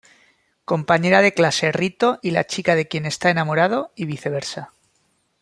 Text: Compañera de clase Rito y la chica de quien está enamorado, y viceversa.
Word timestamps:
Compañera 0.65 1.21
de 1.21 1.31
clase 1.31 1.71
Rito 1.71 2.17
y 2.23 2.31
la 2.31 2.45
chica 2.47 2.73
de 2.73 2.87
quien 2.87 3.05
está 3.05 3.29
enamorado, 3.29 3.91
y 3.95 4.05
viceversa. 4.07 4.71